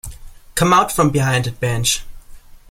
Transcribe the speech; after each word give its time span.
Come 0.55 0.73
out 0.73 0.91
from 0.91 1.11
behind 1.11 1.45
that 1.45 1.59
bench. 1.59 2.03